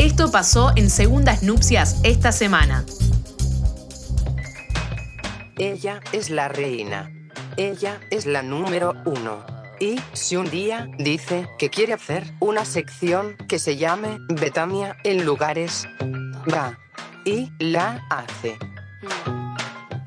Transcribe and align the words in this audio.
Esto 0.00 0.30
pasó 0.30 0.72
en 0.76 0.88
Segundas 0.88 1.42
Nupcias 1.42 2.00
esta 2.04 2.32
semana. 2.32 2.86
Ella 5.58 6.00
es 6.12 6.30
la 6.30 6.48
reina. 6.48 7.12
Ella 7.58 8.00
es 8.08 8.24
la 8.24 8.42
número 8.42 8.94
uno. 9.04 9.44
Y 9.78 10.00
si 10.14 10.36
un 10.36 10.48
día 10.48 10.88
dice 10.98 11.50
que 11.58 11.68
quiere 11.68 11.92
hacer 11.92 12.24
una 12.40 12.64
sección 12.64 13.36
que 13.46 13.58
se 13.58 13.76
llame 13.76 14.16
Betania 14.30 14.96
en 15.04 15.26
lugares, 15.26 15.86
va. 16.50 16.78
Y 17.26 17.52
la 17.58 18.06
hace. 18.08 18.56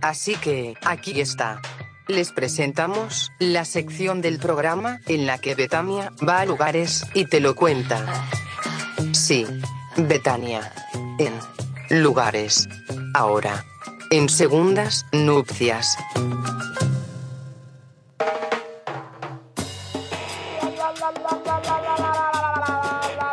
Así 0.01 0.33
que, 0.37 0.73
aquí 0.83 1.21
está. 1.21 1.61
Les 2.07 2.31
presentamos 2.31 3.31
la 3.37 3.63
sección 3.63 4.21
del 4.21 4.39
programa 4.39 5.01
en 5.05 5.27
la 5.27 5.37
que 5.37 5.53
Betania 5.53 6.11
va 6.27 6.39
a 6.39 6.45
lugares 6.45 7.05
y 7.13 7.25
te 7.25 7.39
lo 7.39 7.53
cuenta. 7.53 8.25
Sí, 9.11 9.45
Betania. 9.97 10.71
En 11.19 11.33
lugares. 12.03 12.67
Ahora. 13.13 13.63
En 14.11 14.29
segundas 14.29 15.05
nupcias. 15.11 15.97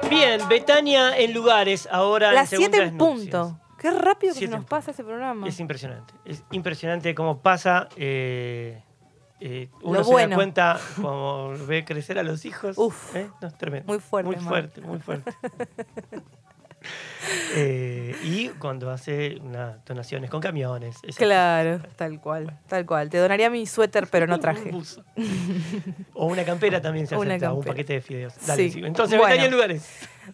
Bien, 0.09 0.41
Betania 0.48 1.17
en 1.17 1.33
lugares, 1.33 1.89
ahora 1.91 2.33
Las 2.33 2.53
en 2.53 2.59
7 2.59 2.77
segundas 2.77 2.92
en 2.92 2.98
punto. 2.98 3.39
nupcias. 3.51 3.61
Qué 3.79 3.91
rápido 3.92 4.34
que 4.34 4.41
se 4.41 4.48
nos 4.48 4.65
pasa 4.67 4.91
ese 4.91 5.05
programa. 5.05 5.47
Es 5.48 5.59
impresionante. 5.61 6.12
Es 6.25 6.42
impresionante 6.51 7.15
cómo 7.15 7.39
pasa. 7.41 7.89
eh, 7.97 8.83
eh, 9.42 9.70
uno 9.83 10.01
Lo 10.01 10.05
se 10.05 10.29
da 10.29 10.34
cuenta 10.34 10.79
como 10.97 11.51
ve 11.67 11.84
crecer 11.87 12.19
a 12.19 12.23
los 12.23 12.45
hijos. 12.45 12.77
Uf. 12.77 13.17
¿eh? 13.17 13.31
No, 13.41 13.48
es 13.48 13.56
tremendo. 13.56 13.87
Muy 13.91 13.98
fuerte, 14.01 14.27
Muy 14.27 14.37
Mar. 14.37 14.48
fuerte, 14.48 14.81
muy 14.83 14.98
fuerte. 14.98 15.33
Eh, 17.55 18.15
y 18.23 18.48
cuando 18.48 18.91
hace 18.91 19.36
unas 19.42 19.84
donaciones 19.84 20.31
con 20.31 20.41
camiones. 20.41 20.97
Claro, 21.17 21.81
tal 21.97 22.20
cual, 22.20 22.56
tal 22.69 22.86
cual. 22.86 23.11
Te 23.11 23.19
donaría 23.19 23.50
mi 23.50 23.67
suéter, 23.67 24.06
pero 24.06 24.27
no 24.28 24.34
Un 24.36 24.41
traje. 24.41 24.70
o 26.14 26.27
una 26.27 26.45
campera 26.45 26.81
también 26.81 27.06
se 27.08 27.17
Una 27.17 27.31
acepta, 27.34 27.53
un 27.53 27.56
campera. 27.58 27.73
paquete 27.73 27.92
de 27.95 28.01
fideos. 28.01 28.34
Dale, 28.47 28.62
Sí. 28.64 28.70
sí. 28.70 28.81
Entonces, 28.84 29.19
Bueno. 29.19 29.48
Lugares. 29.51 29.84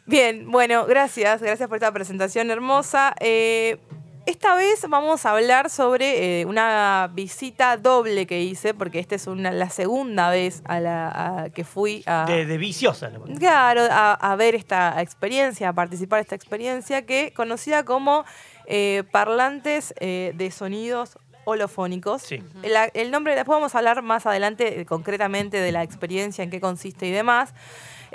Bien, 0.05 0.51
bueno, 0.51 0.85
gracias, 0.87 1.41
gracias 1.43 1.69
por 1.69 1.77
esta 1.79 1.91
presentación 1.93 2.51
hermosa. 2.51 3.15
Eh, 3.21 3.79
esta 4.27 4.55
vez 4.57 4.85
vamos 4.89 5.25
a 5.25 5.31
hablar 5.31 5.71
sobre 5.71 6.41
eh, 6.41 6.45
una 6.47 7.09
visita 7.15 7.77
doble 7.77 8.27
que 8.27 8.43
hice, 8.43 8.75
porque 8.75 8.99
esta 8.99 9.15
es 9.15 9.27
una, 9.27 9.51
la 9.53 9.71
segunda 9.71 10.31
vez 10.31 10.63
a 10.65 10.81
la 10.81 11.45
a 11.45 11.51
que 11.51 11.65
fui 11.65 12.03
a, 12.07 12.27
De, 12.27 12.45
de 12.45 12.59
viciosa. 12.59 13.09
¿no? 13.09 13.25
Claro, 13.39 13.83
a, 13.91 14.13
a 14.15 14.37
ver 14.37 14.55
esta 14.55 15.01
experiencia, 15.01 15.69
a 15.69 15.73
participar 15.73 16.19
de 16.19 16.23
esta 16.23 16.35
experiencia 16.35 17.07
que 17.07 17.33
conocida 17.35 17.85
como 17.85 18.25
eh, 18.67 19.05
parlantes 19.13 19.95
eh, 20.01 20.33
de 20.35 20.51
sonidos 20.51 21.19
holofónicos. 21.45 22.23
Sí. 22.23 22.43
El, 22.65 22.73
el 22.95 23.11
nombre, 23.13 23.37
después 23.37 23.55
vamos 23.55 23.77
a 23.77 23.79
hablar 23.79 24.03
más 24.03 24.27
adelante 24.27 24.85
concretamente 24.87 25.59
de 25.59 25.71
la 25.71 25.85
experiencia, 25.85 26.43
en 26.43 26.51
qué 26.51 26.61
consiste 26.61 27.07
y 27.07 27.13
demás. 27.13 27.55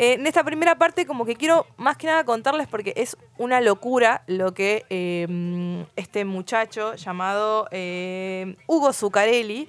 Eh, 0.02 0.14
en 0.14 0.26
esta 0.26 0.44
primera 0.44 0.80
parte 0.80 1.06
como 1.06 1.26
que 1.26 1.36
quiero 1.36 1.68
más 1.78 1.96
que 1.96 2.08
nada 2.08 2.24
contarles 2.24 2.68
porque 2.68 2.92
es 2.96 3.16
una 3.38 3.62
locura 3.62 4.24
lo 4.26 4.52
que 4.52 4.84
eh, 4.90 5.28
mm, 5.30 5.82
este 5.96 6.26
muchacho 6.26 6.96
llamado 6.96 7.68
eh, 7.70 8.56
Hugo 8.66 8.94
Zuccarelli 8.94 9.68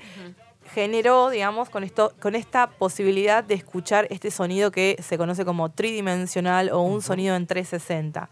generó, 0.72 1.28
digamos, 1.28 1.68
con, 1.68 1.84
esto, 1.84 2.14
con 2.18 2.34
esta 2.34 2.70
posibilidad 2.70 3.44
de 3.44 3.56
escuchar 3.56 4.06
este 4.08 4.30
sonido 4.30 4.70
que 4.70 4.96
se 5.02 5.18
conoce 5.18 5.44
como 5.44 5.70
tridimensional 5.70 6.70
o 6.70 6.80
un 6.80 7.02
sonido 7.02 7.36
en 7.36 7.46
360. 7.46 8.30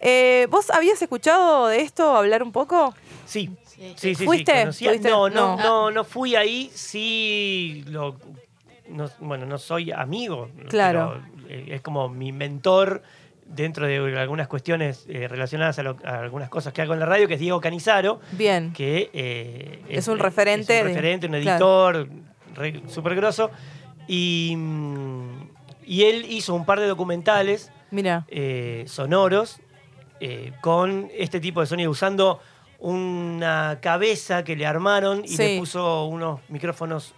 Eh, 0.00 0.46
¿Vos 0.48 0.70
habías 0.70 1.02
escuchado 1.02 1.66
de 1.66 1.82
esto 1.82 2.16
hablar 2.16 2.42
un 2.42 2.52
poco? 2.52 2.94
Sí. 3.26 3.50
Sí, 3.66 3.94
sí, 3.96 4.14
sí. 4.14 4.24
¿Fuiste? 4.24 4.64
no, 5.10 5.28
No. 5.28 5.56
no, 5.56 5.90
no 5.90 6.04
fui 6.04 6.36
ahí. 6.36 6.70
Sí, 6.74 7.84
lo, 7.86 8.16
no- 8.92 9.08
bueno, 9.20 9.46
no 9.46 9.58
soy 9.58 9.90
amigo. 9.92 10.48
Claro. 10.68 11.20
pero, 11.42 11.48
eh, 11.48 11.66
es 11.74 11.80
como 11.80 12.08
mi 12.08 12.32
mentor 12.32 13.02
dentro 13.46 13.86
de 13.86 13.96
algunas 14.18 14.48
cuestiones 14.48 15.04
eh, 15.08 15.28
relacionadas 15.28 15.78
a, 15.78 15.82
lo- 15.82 15.96
a 16.04 16.20
algunas 16.20 16.48
cosas 16.48 16.72
que 16.72 16.80
hago 16.82 16.94
en 16.94 17.00
la 17.00 17.06
radio, 17.06 17.28
que 17.28 17.34
es 17.34 17.40
Diego 17.40 17.60
Canizaro, 17.60 18.20
Bien. 18.32 18.72
que 18.72 19.10
eh, 19.12 19.82
Es 19.88 20.08
un 20.08 20.18
referente 20.18 20.74
es 20.76 20.80
un 20.82 20.88
de- 20.88 20.94
referente, 20.94 21.26
un 21.26 21.34
editor 21.34 22.08
súper 22.88 23.14
grosso. 23.16 23.50
Y, 24.08 24.56
y 25.84 26.02
él 26.04 26.26
hizo 26.28 26.54
un 26.54 26.64
par 26.64 26.80
de 26.80 26.86
documentales 26.86 27.70
Mira. 27.90 28.24
eh, 28.28 28.84
sonoros 28.86 29.60
con 30.60 31.08
este 31.16 31.40
tipo 31.40 31.60
de 31.60 31.66
sonido, 31.66 31.90
usando 31.90 32.40
una 32.78 33.78
cabeza 33.82 34.44
que 34.44 34.54
le 34.54 34.66
armaron 34.66 35.24
y 35.24 35.28
Sí. 35.28 35.42
le 35.42 35.58
puso 35.58 36.04
unos 36.06 36.40
micrófonos 36.48 37.14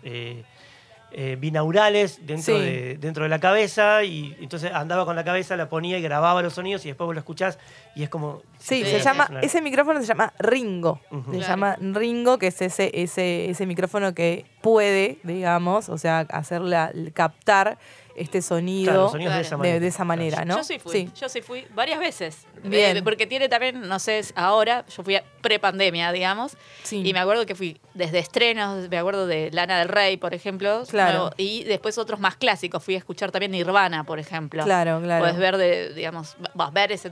eh, 1.17 1.37
binaurales 1.39 2.19
dentro, 2.27 2.57
Sí. 2.59 2.61
de, 2.65 2.99
dentro 2.99 3.23
de 3.23 3.29
la 3.29 3.39
cabeza 3.39 4.03
y 4.03 4.37
entonces 4.41 4.73
andaba 4.73 5.05
con 5.05 5.15
la 5.15 5.23
cabeza, 5.25 5.57
la 5.57 5.69
ponía 5.69 5.97
y 5.97 6.03
grababa 6.03 6.43
los 6.43 6.55
sonidos 6.55 6.85
y 6.85 6.89
después 6.89 7.07
vos 7.07 7.15
lo 7.15 7.21
escuchás 7.21 7.59
y 7.95 8.03
es 8.03 8.09
como... 8.09 8.43
Sí, 8.59 8.85
se 8.85 8.99
llama, 9.01 9.29
una- 9.31 9.41
ese 9.41 9.63
micrófono 9.63 10.01
se 10.01 10.07
llama 10.07 10.33
Ringo. 10.41 11.01
Se 11.11 11.17
Claro. 11.39 11.47
llama 11.47 11.77
Ringo, 11.81 12.39
que 12.39 12.49
es 12.49 12.61
ese, 12.63 12.91
ese, 12.95 13.49
ese 13.49 13.65
micrófono 13.67 14.13
que 14.13 14.45
puede, 14.61 15.19
digamos, 15.23 15.89
o 15.89 15.99
sea, 15.99 16.21
hacerla, 16.31 16.91
captar 17.13 17.79
este 18.17 18.43
sonido 18.43 19.11
Claro, 19.11 19.13
de 19.35 19.41
esa 19.41 19.51
de, 19.51 19.57
manera. 19.57 19.81
de 19.81 19.87
esa 19.89 20.05
manera, 20.05 20.45
¿no? 20.45 20.57
Yo 20.59 20.65
sí 20.65 20.79
fui, 20.79 21.11
yo 21.19 21.29
sí 21.29 21.43
fui 21.43 21.67
varias 21.75 21.99
veces. 21.99 22.47
Bien. 22.63 22.97
Eh, 22.97 23.03
porque 23.03 23.27
tiene 23.27 23.49
también, 23.49 23.81
no 23.89 23.99
sé, 23.99 24.23
ahora, 24.37 24.85
yo 24.95 25.03
fui 25.03 25.17
a 25.17 25.25
pre-pandemia, 25.41 26.13
digamos, 26.13 26.57
Sí. 26.85 27.03
y 27.05 27.13
me 27.13 27.19
acuerdo 27.19 27.45
que 27.47 27.55
fui 27.55 27.81
desde 27.95 28.19
estrenos, 28.21 28.89
me 28.89 28.99
acuerdo 28.99 29.27
de 29.27 29.51
Lana 29.53 29.79
del 29.79 29.89
Rey, 29.89 30.17
por 30.17 30.33
ejemplo, 30.35 30.85
Claro. 30.89 31.19
nuevo, 31.19 31.35
y 31.37 31.65
después 31.65 31.99
otros 31.99 32.21
más 32.21 32.37
clásicos, 32.37 32.83
fui 32.85 32.95
a 32.95 32.99
escuchar 32.99 33.31
también 33.33 33.51
Nirvana, 33.53 34.05
por 34.05 34.19
ejemplo. 34.19 34.65
Claro, 34.65 35.01
claro. 35.03 35.23
Puedes 35.25 35.37
ver 35.39 35.57
de, 35.57 35.93
digamos, 35.95 36.37
vas 36.55 36.73
ver 36.73 36.93
ese, 36.93 37.11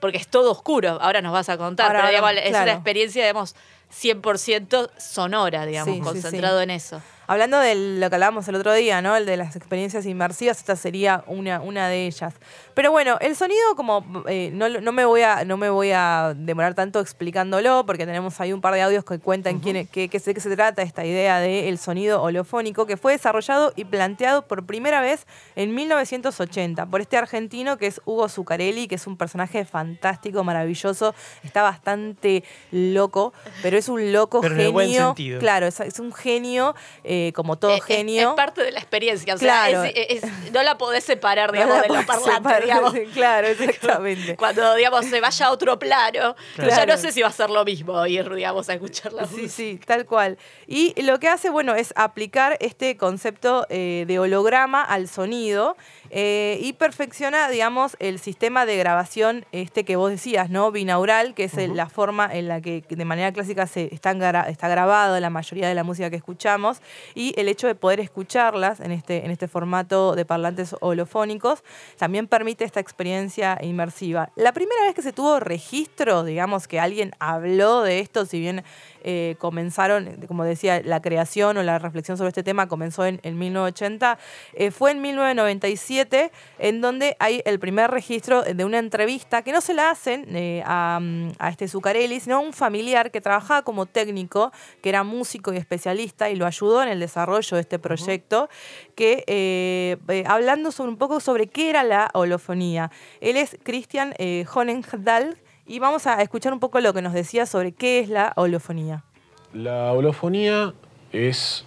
porque 0.00 0.18
es 0.18 0.28
todo 0.28 0.50
oscuro, 0.50 0.98
ahora 1.00 1.20
nos 1.20 1.32
vas 1.32 1.48
a 1.48 1.58
contar, 1.58 1.86
Ahora 1.88 2.00
pero 2.00 2.08
digamos, 2.10 2.32
es 2.42 2.50
una 2.62 2.72
experiencia, 2.72 3.22
digamos, 3.22 3.54
100% 3.90 4.90
sonora, 4.98 5.66
digamos, 5.66 5.94
Sí, 5.94 6.00
sí, 6.00 6.04
concentrado 6.04 6.58
sí. 6.58 6.64
en 6.64 6.70
eso. 6.70 7.02
Hablando 7.28 7.58
de 7.60 7.74
lo 8.00 8.08
que 8.08 8.16
hablábamos 8.16 8.48
el 8.48 8.54
otro 8.56 8.72
día, 8.72 9.02
¿no? 9.02 9.14
El 9.14 9.26
de 9.26 9.36
las 9.36 9.54
experiencias 9.54 10.06
inmersivas, 10.06 10.58
esta 10.58 10.74
sería 10.76 11.22
una, 11.26 11.60
una 11.60 11.86
de 11.88 12.06
ellas. 12.06 12.34
Pero 12.74 12.90
bueno, 12.90 13.18
el 13.20 13.36
sonido, 13.36 13.76
como 13.76 14.24
eh, 14.28 14.50
no, 14.54 14.68
no 14.68 14.92
me 14.92 15.04
voy 15.04 15.20
a, 15.20 15.44
no 15.44 15.56
me 15.58 15.68
voy 15.68 15.90
a 15.92 16.32
demorar 16.34 16.74
tanto 16.74 17.00
explicándolo, 17.00 17.84
porque 17.84 18.06
tenemos 18.06 18.40
ahí 18.40 18.52
un 18.54 18.60
par 18.62 18.72
de 18.72 18.80
audios 18.82 19.04
que 19.04 19.18
cuentan 19.18 19.60
quién, 19.60 19.76
es- 19.76 19.90
qué, 19.90 20.08
qué 20.08 20.18
se, 20.20 20.32
qué 20.32 20.40
se 20.40 20.54
trata 20.56 20.80
esta 20.82 21.04
idea 21.04 21.38
del 21.38 21.76
sonido 21.78 22.22
holofónico, 22.22 22.86
que 22.86 22.96
fue 22.96 23.12
desarrollado 23.12 23.72
y 23.76 23.84
planteado 23.84 24.46
por 24.46 24.64
primera 24.64 25.00
vez 25.02 25.26
en 25.54 25.74
1980 25.74 26.86
por 26.86 27.00
este 27.02 27.16
argentino 27.18 27.76
que 27.76 27.88
es 27.88 28.00
Hugo 28.06 28.28
Zuccarelli, 28.28 28.88
que 28.88 28.94
es 28.94 29.06
un 29.06 29.18
personaje 29.18 29.66
fantástico, 29.66 30.44
maravilloso, 30.44 31.14
está 31.42 31.62
bastante 31.62 32.42
loco, 32.70 33.32
pero 33.60 33.76
es 33.76 33.88
un 33.90 34.12
loco 34.12 34.40
Pero 34.40 34.54
en 34.54 34.60
el 34.60 34.66
genio. 34.66 34.72
buen 34.72 34.92
sentido. 34.94 35.40
Claro, 35.40 35.66
es, 35.66 35.78
es 35.80 35.98
un 35.98 36.12
genio, 36.12 36.74
eh, 37.04 37.17
como 37.34 37.56
todo 37.58 37.72
Eh, 37.72 37.78
es- 37.78 37.84
genio. 37.84 38.30
Es, 38.30 38.36
parte 38.36 38.62
de 38.62 38.72
la 38.72 38.78
experiencia. 38.80 39.34
O 39.34 39.38
Claro. 39.38 39.82
sea, 39.82 39.90
es- 39.90 40.22
no 40.52 40.62
la 40.62 40.78
podés 40.78 41.04
separar, 41.04 41.52
digamos, 41.52 41.76
la 41.76 41.82
de 41.82 41.88
lo 41.88 41.94
podés 41.94 42.06
parlante, 42.06 42.34
separar, 42.34 42.62
digamos. 42.64 42.94
Claro, 43.14 43.46
exactamente. 43.48 44.36
Cuando, 44.38 44.74
digamos, 44.74 45.04
se 45.06 45.20
vaya 45.20 45.46
a 45.46 45.50
otro 45.50 45.78
plano, 45.78 46.36
Claro. 46.54 46.70
ya 46.76 46.86
no 46.86 46.96
sé 46.96 47.12
si 47.12 47.22
va 47.22 47.28
a 47.28 47.32
ser 47.32 47.50
lo 47.50 47.64
mismo 47.64 48.06
ir, 48.06 48.28
digamos, 48.34 48.68
a 48.68 48.74
escuchar 48.74 49.12
la 49.12 49.26
Sí, 49.26 49.32
música. 49.42 49.48
sí, 49.52 49.80
tal 49.86 50.06
cual. 50.06 50.38
Y 50.66 51.00
lo 51.02 51.18
que 51.18 51.28
hace, 51.28 51.50
bueno, 51.50 51.74
es 51.74 51.92
aplicar 51.96 52.56
este 52.60 52.96
concepto 52.96 53.66
eh, 53.68 54.04
de 54.06 54.18
holograma 54.18 54.82
al 54.82 55.08
sonido 55.08 55.76
eh, 56.10 56.58
y 56.62 56.72
perfecciona, 56.72 57.48
digamos, 57.48 57.96
el 58.00 58.18
sistema 58.18 58.66
de 58.66 58.76
grabación 58.76 59.44
este 59.52 59.84
que 59.84 59.96
vos 59.96 60.10
decías, 60.10 60.50
¿no? 60.50 60.70
Binaural, 60.70 61.34
que 61.34 61.44
es 61.44 61.54
la 61.54 61.88
forma 61.88 62.28
en 62.32 62.48
la 62.48 62.60
que 62.60 62.82
de 62.88 63.04
manera 63.04 63.32
clásica 63.32 63.66
se 63.66 63.90
gra- 63.90 64.48
está 64.48 64.68
grabado 64.68 65.18
la 65.20 65.30
mayoría 65.30 65.68
de 65.68 65.74
la 65.74 65.84
música 65.84 66.10
que 66.10 66.16
escuchamos 66.16 66.80
y 67.14 67.34
el 67.38 67.48
hecho 67.48 67.66
de 67.66 67.74
poder 67.74 68.00
escucharlas 68.00 68.80
en 68.80 68.92
este, 68.92 69.24
en 69.24 69.30
este 69.30 69.48
formato 69.48 70.14
de 70.14 70.24
parlantes 70.24 70.74
holofónicos 70.80 71.62
también 71.96 72.26
permite 72.26 72.64
esta 72.64 72.80
experiencia 72.80 73.58
inmersiva. 73.60 74.30
La 74.36 74.52
primera 74.52 74.82
vez 74.84 74.94
que 74.94 75.02
se 75.02 75.12
tuvo 75.12 75.40
registro, 75.40 76.24
digamos, 76.24 76.68
que 76.68 76.80
alguien 76.80 77.12
habló 77.18 77.82
de 77.82 78.00
esto, 78.00 78.24
si 78.26 78.38
bien 78.40 78.64
eh, 79.02 79.36
comenzaron, 79.38 80.16
como 80.26 80.44
decía, 80.44 80.80
la 80.84 81.00
creación 81.00 81.56
o 81.56 81.62
la 81.62 81.78
reflexión 81.78 82.16
sobre 82.16 82.28
este 82.28 82.42
tema 82.42 82.68
comenzó 82.68 83.04
en, 83.04 83.20
en 83.22 83.38
1980, 83.38 84.18
eh, 84.54 84.70
fue 84.70 84.90
en 84.90 85.00
1997 85.00 86.32
en 86.58 86.80
donde 86.80 87.16
hay 87.18 87.42
el 87.44 87.58
primer 87.58 87.90
registro 87.90 88.42
de 88.42 88.64
una 88.64 88.78
entrevista 88.78 89.42
que 89.42 89.52
no 89.52 89.60
se 89.60 89.74
la 89.74 89.90
hacen 89.90 90.26
eh, 90.36 90.62
a, 90.64 91.00
a 91.38 91.48
este 91.50 91.68
Zuccarelli, 91.68 92.20
sino 92.20 92.36
a 92.36 92.38
un 92.40 92.52
familiar 92.52 93.10
que 93.10 93.20
trabajaba 93.20 93.62
como 93.62 93.86
técnico, 93.86 94.52
que 94.82 94.88
era 94.88 95.04
músico 95.04 95.52
y 95.52 95.56
especialista 95.56 96.30
y 96.30 96.36
lo 96.36 96.46
ayudó 96.46 96.82
en 96.82 96.88
el 96.88 97.00
desarrollo 97.00 97.56
de 97.56 97.60
este 97.60 97.78
proyecto, 97.78 98.48
que 98.94 99.98
hablando 100.26 100.72
sobre 100.72 100.90
un 100.90 100.98
poco 100.98 101.20
sobre 101.20 101.46
qué 101.46 101.70
era 101.70 101.82
la 101.82 102.10
holofonía. 102.14 102.90
Él 103.20 103.36
es 103.36 103.56
Christian 103.62 104.14
Honendahl 104.54 105.36
y 105.68 105.78
vamos 105.78 106.06
a 106.06 106.20
escuchar 106.22 106.52
un 106.54 106.60
poco 106.60 106.80
lo 106.80 106.94
que 106.94 107.02
nos 107.02 107.12
decía 107.12 107.44
sobre 107.44 107.72
qué 107.72 108.00
es 108.00 108.08
la 108.08 108.32
holofonía. 108.36 109.04
La 109.52 109.92
holofonía 109.92 110.72
es 111.12 111.64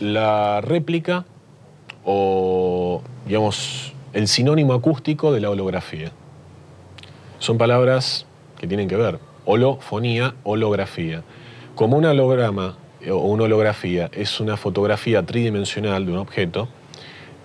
la 0.00 0.60
réplica 0.62 1.26
o, 2.04 3.02
digamos, 3.26 3.92
el 4.14 4.28
sinónimo 4.28 4.72
acústico 4.72 5.30
de 5.30 5.40
la 5.40 5.50
holografía. 5.50 6.10
Son 7.38 7.58
palabras 7.58 8.26
que 8.58 8.66
tienen 8.66 8.88
que 8.88 8.96
ver. 8.96 9.18
Holofonía, 9.44 10.34
holografía. 10.42 11.22
Como 11.74 11.98
un 11.98 12.06
holograma 12.06 12.78
o 13.10 13.16
una 13.16 13.44
holografía 13.44 14.10
es 14.12 14.40
una 14.40 14.56
fotografía 14.56 15.24
tridimensional 15.24 16.06
de 16.06 16.12
un 16.12 16.18
objeto, 16.18 16.68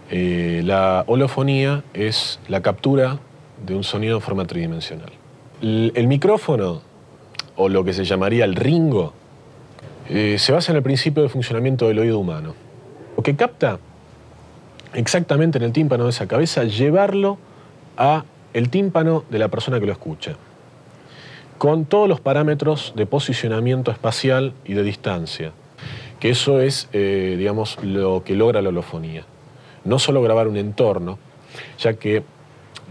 eh, 0.09 0.61
la 0.63 1.03
holofonía 1.07 1.83
es 1.93 2.39
la 2.47 2.61
captura 2.61 3.19
de 3.65 3.75
un 3.75 3.83
sonido 3.83 4.15
en 4.15 4.21
forma 4.21 4.45
tridimensional. 4.45 5.11
El, 5.63 6.07
micrófono, 6.07 6.81
o 7.55 7.69
lo 7.69 7.85
que 7.85 7.93
se 7.93 8.03
llamaría 8.03 8.43
el 8.43 8.53
ringo, 8.53 9.13
eh, 10.09 10.35
se 10.37 10.51
basa 10.51 10.73
en 10.73 10.75
el 10.75 10.83
principio 10.83 11.23
de 11.23 11.29
funcionamiento 11.29 11.87
del 11.87 11.99
oído 11.99 12.19
humano. 12.19 12.53
Lo 13.15 13.23
que 13.23 13.37
capta 13.37 13.79
exactamente 14.93 15.59
en 15.59 15.63
el 15.63 15.71
tímpano 15.71 16.03
de 16.03 16.09
esa 16.09 16.27
cabeza, 16.27 16.65
llevarlo 16.65 17.37
a 17.95 18.25
el 18.53 18.69
tímpano 18.69 19.23
de 19.29 19.39
la 19.39 19.47
persona 19.47 19.79
que 19.79 19.85
lo 19.85 19.93
escucha, 19.93 20.35
con 21.57 21.85
todos 21.85 22.09
los 22.09 22.19
parámetros 22.19 22.91
de 22.97 23.05
posicionamiento 23.05 23.89
espacial 23.89 24.51
y 24.65 24.73
de 24.73 24.83
distancia, 24.83 25.53
que 26.19 26.31
eso 26.31 26.59
es, 26.59 26.89
eh, 26.91 27.35
digamos, 27.37 27.81
lo 27.81 28.25
que 28.25 28.35
logra 28.35 28.61
la 28.61 28.67
holofonía. 28.67 29.23
No 29.85 29.97
solo 29.97 30.21
grabar 30.21 30.49
un 30.49 30.57
entorno, 30.57 31.19
ya 31.79 31.93
que, 31.93 32.23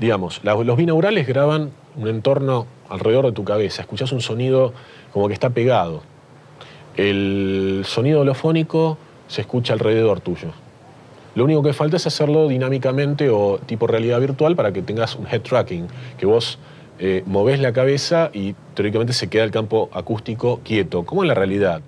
digamos, 0.00 0.40
los 0.42 0.76
binaurales 0.78 1.26
graban 1.26 1.70
un 1.96 2.08
entorno 2.08 2.66
alrededor 2.88 3.26
de 3.26 3.32
tu 3.32 3.44
cabeza, 3.44 3.82
escuchás 3.82 4.12
un 4.12 4.20
sonido 4.20 4.72
como 5.12 5.28
que 5.28 5.34
está 5.34 5.50
pegado. 5.50 6.02
El 6.96 7.82
sonido 7.86 8.20
holofónico 8.20 8.98
se 9.28 9.40
escucha 9.40 9.72
alrededor 9.72 10.20
tuyo. 10.20 10.48
Lo 11.34 11.44
único 11.44 11.62
que 11.62 11.72
falta 11.72 11.96
es 11.96 12.06
hacerlo 12.06 12.48
dinámicamente 12.48 13.30
o 13.30 13.58
tipo 13.64 13.86
realidad 13.86 14.20
virtual 14.20 14.54
para 14.54 14.72
que 14.72 14.82
tengas 14.82 15.16
un 15.16 15.26
head 15.26 15.40
tracking, 15.40 15.86
que 16.18 16.26
vos 16.26 16.58
eh, 16.98 17.22
movés 17.26 17.58
la 17.58 17.72
cabeza 17.72 18.30
y 18.34 18.54
teóricamente 18.74 19.14
se 19.14 19.28
queda 19.28 19.44
el 19.44 19.50
campo 19.50 19.88
acústico 19.92 20.60
quieto, 20.62 21.04
como 21.04 21.22
en 21.22 21.28
la 21.28 21.34
realidad. 21.34 21.80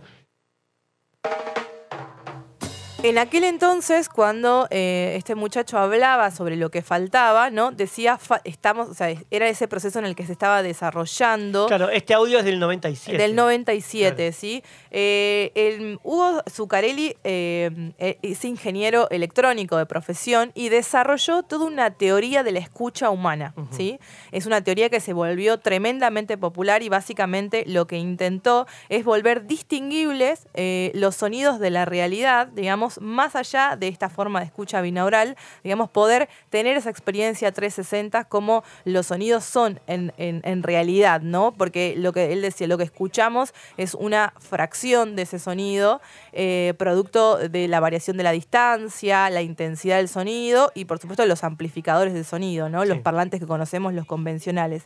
En 3.04 3.18
aquel 3.18 3.44
entonces, 3.44 4.08
cuando 4.08 4.66
eh, 4.70 5.12
este 5.18 5.34
muchacho 5.34 5.76
hablaba 5.76 6.30
sobre 6.30 6.56
lo 6.56 6.70
que 6.70 6.80
faltaba, 6.80 7.50
¿no? 7.50 7.70
Decía, 7.70 8.16
fa- 8.16 8.40
estamos, 8.44 8.88
o 8.88 8.94
sea, 8.94 9.14
era 9.30 9.46
ese 9.46 9.68
proceso 9.68 9.98
en 9.98 10.06
el 10.06 10.16
que 10.16 10.24
se 10.24 10.32
estaba 10.32 10.62
desarrollando. 10.62 11.66
Claro, 11.66 11.90
este 11.90 12.14
audio 12.14 12.38
es 12.38 12.46
del 12.46 12.58
97. 12.58 13.18
Del 13.18 13.36
97, 13.36 14.14
Claro. 14.16 14.32
¿sí? 14.32 14.62
Eh, 14.90 15.52
el, 15.54 15.98
Hugo 16.02 16.42
Zuccarelli 16.50 17.14
eh, 17.24 17.92
es 18.22 18.42
ingeniero 18.46 19.10
electrónico 19.10 19.76
de 19.76 19.84
profesión 19.84 20.50
y 20.54 20.70
desarrolló 20.70 21.42
toda 21.42 21.66
una 21.66 21.90
teoría 21.90 22.42
de 22.42 22.52
la 22.52 22.60
escucha 22.60 23.10
humana, 23.10 23.52
¿sí? 23.70 23.98
Es 24.32 24.46
una 24.46 24.62
teoría 24.64 24.88
que 24.88 25.00
se 25.00 25.12
volvió 25.12 25.58
tremendamente 25.60 26.38
popular 26.38 26.82
y 26.82 26.88
básicamente 26.88 27.64
lo 27.66 27.86
que 27.86 27.98
intentó 27.98 28.66
es 28.88 29.04
volver 29.04 29.46
distinguibles 29.46 30.46
los 30.94 31.16
sonidos 31.16 31.60
de 31.60 31.68
la 31.68 31.84
realidad, 31.84 32.46
digamos, 32.46 32.93
más 33.00 33.36
allá 33.36 33.76
de 33.76 33.88
esta 33.88 34.08
forma 34.08 34.40
de 34.40 34.46
escucha 34.46 34.80
binaural, 34.80 35.36
digamos, 35.62 35.90
poder 35.90 36.28
tener 36.50 36.76
esa 36.76 36.90
experiencia 36.90 37.52
360 37.52 38.24
como 38.24 38.64
los 38.84 39.06
sonidos 39.06 39.44
son 39.44 39.80
en, 39.86 40.12
en- 40.16 40.40
en 40.44 40.62
realidad, 40.62 41.20
¿no? 41.20 41.52
Porque 41.52 41.94
lo 41.96 42.12
que 42.12 42.32
él 42.32 42.42
decía, 42.42 42.66
lo 42.66 42.78
que 42.78 42.84
escuchamos 42.84 43.52
es 43.76 43.94
una 43.94 44.32
fracción 44.38 45.16
de 45.16 45.22
ese 45.22 45.38
sonido, 45.38 46.00
eh, 46.32 46.74
producto 46.78 47.36
de 47.38 47.68
la 47.68 47.80
variación 47.80 48.16
de 48.16 48.22
la 48.22 48.32
distancia, 48.32 49.30
la 49.30 49.42
intensidad 49.42 49.96
del 49.96 50.08
sonido 50.08 50.72
y, 50.74 50.84
por 50.86 50.98
supuesto, 50.98 51.24
los 51.26 51.44
amplificadores 51.44 52.14
de 52.14 52.24
sonido, 52.24 52.68
¿no? 52.68 52.84
Los 52.84 52.96
Sí. 52.98 53.02
parlantes 53.02 53.40
que 53.40 53.46
conocemos, 53.46 53.92
los 53.94 54.06
convencionales. 54.06 54.84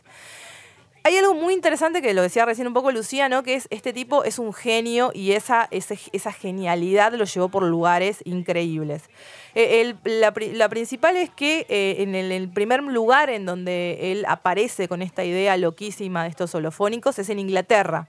Hay 1.09 1.17
algo 1.17 1.33
muy 1.33 1.55
interesante 1.55 2.03
que 2.03 2.13
lo 2.13 2.21
decía 2.21 2.45
recién 2.45 2.67
un 2.67 2.73
poco 2.75 2.91
Lucía, 2.91 3.29
¿no? 3.29 3.41
Que 3.41 3.55
es 3.55 3.67
este 3.71 3.93
tipo 3.93 4.23
es 4.23 4.37
un 4.37 4.53
genio 4.53 5.09
y 5.11 5.31
esa, 5.31 5.67
esa 5.71 6.31
genialidad 6.31 7.13
lo 7.13 7.25
llevó 7.25 7.49
por 7.49 7.63
lugares 7.63 8.19
increíbles. 8.25 9.09
Eh, 9.55 9.81
el- 9.81 9.97
la, 10.21 10.31
pri- 10.35 10.51
la 10.53 10.69
principal 10.69 11.17
es 11.17 11.31
que 11.31 11.65
eh, 11.67 11.95
en 12.03 12.13
el, 12.13 12.31
el 12.31 12.47
primer 12.49 12.83
lugar 12.83 13.31
en 13.31 13.47
donde 13.47 14.11
él 14.11 14.23
aparece 14.27 14.87
con 14.87 15.01
esta 15.01 15.23
idea 15.23 15.57
loquísima 15.57 16.21
de 16.21 16.29
estos 16.29 16.53
holofónicos 16.53 17.17
es 17.17 17.27
en 17.29 17.39
Inglaterra. 17.39 18.05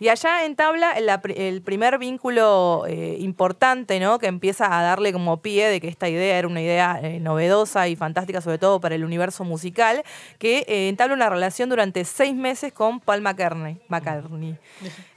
Y 0.00 0.08
allá 0.08 0.44
entabla 0.44 0.94
el 1.36 1.62
primer 1.62 1.98
vínculo 1.98 2.86
eh, 2.88 3.18
importante, 3.20 4.00
¿no? 4.00 4.18
Que 4.18 4.26
empieza 4.26 4.76
a 4.76 4.82
darle 4.82 5.12
como 5.12 5.36
pie 5.40 5.68
de 5.68 5.80
que 5.80 5.86
esta 5.86 6.08
idea 6.08 6.36
era 6.36 6.48
una 6.48 6.60
idea 6.60 6.98
eh, 7.00 7.20
novedosa 7.20 7.86
y 7.86 7.94
fantástica, 7.94 8.40
sobre 8.40 8.58
todo 8.58 8.80
para 8.80 8.96
el 8.96 9.04
universo 9.04 9.44
musical, 9.44 10.02
que 10.40 10.64
entabla 10.88 11.14
una 11.14 11.30
relación 11.30 11.68
durante 11.68 12.04
seis 12.04 12.31
meses 12.34 12.72
con 12.72 13.00
Paul 13.00 13.20
McCartney. 13.22 13.80
McCartney. 13.88 14.56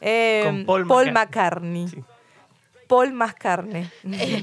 Eh, 0.02 0.42
Con 0.46 0.66
Paul 0.66 0.88
Paul 0.88 1.12
McCartney. 1.12 1.84
McCartney. 1.84 1.88
Sí. 1.88 2.04
Paul 2.88 3.14
McCartney. 3.14 3.90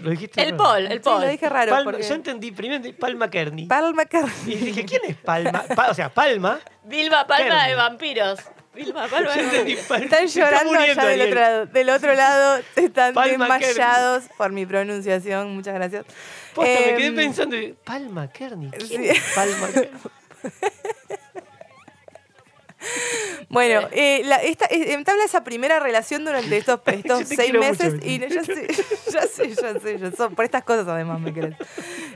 Lo 0.02 0.10
dijiste 0.10 0.42
El 0.42 0.50
raro. 0.50 0.64
Paul, 0.64 0.86
el 0.86 0.92
Sí, 0.94 0.98
Paul. 1.04 1.20
lo 1.22 1.28
dije 1.28 1.48
raro. 1.48 1.70
Palma- 1.70 1.92
porque- 1.92 2.06
Yo 2.08 2.14
entendí 2.14 2.50
primero 2.50 2.82
de 2.82 2.92
Palma 2.92 3.30
Kearney. 3.30 3.66
Paul 3.66 3.94
McCartney. 3.94 4.54
y 4.54 4.56
dije, 4.56 4.84
¿quién 4.84 5.02
es 5.06 5.16
Palma? 5.16 5.62
Pa- 5.76 5.90
o 5.90 5.94
sea, 5.94 6.08
Palma. 6.12 6.58
Vilma 6.84 7.24
Palma 7.26 7.44
Kearney. 7.46 7.69
de 7.70 7.74
vampiros. 7.76 8.40
Vilma 8.74 9.06
Palma 9.06 9.28
Yo 9.28 9.34
de 9.34 9.40
entendí 9.44 9.74
vampiros. 9.76 9.84
Palma. 9.86 10.04
Están 10.06 10.26
llorando 10.26 10.78
allá 10.78 11.04
del 11.04 11.20
otro 11.20 11.40
lado. 11.40 11.66
Del 11.66 11.90
otro 11.90 12.14
lado 12.14 12.62
están 12.74 13.14
Paul 13.14 13.30
desmayados 13.30 14.24
por 14.36 14.50
mi 14.50 14.66
pronunciación. 14.66 15.54
Muchas 15.54 15.74
gracias. 15.74 16.04
Posta, 16.52 16.70
me 16.72 16.96
quedé 16.96 17.06
Em, 17.06 17.14
pensando, 17.14 17.56
Palma 17.84 18.26
Kearney. 18.28 18.70
¿Quién 18.70 19.02
sí. 19.04 19.08
es 19.08 19.22
Palma 19.36 19.69
Kearney? 19.69 19.90
Bueno, 23.49 23.87
eh, 23.93 24.23
la- 24.25 24.37
esta, 24.37 24.64
eh, 24.67 24.94
entabla 24.94 25.25
esa 25.25 25.44
primera 25.44 25.79
relación 25.79 26.25
durante 26.25 26.56
estos, 26.56 26.81
Yo 27.05 27.20
seis 27.25 27.52
meses. 27.52 27.94
mucho, 27.94 28.06
y 28.06 28.19
ya 28.29 28.43
sé, 28.44 28.67
ya 29.12 29.23
sé, 29.23 29.49
ya 29.55 29.79
sé, 29.79 29.99
ya 29.99 30.11
sé, 30.11 30.29
por 30.34 30.44
estas 30.44 30.64
cosas 30.64 30.88
además 30.88 31.20
me 31.20 31.34
querés. 31.34 31.55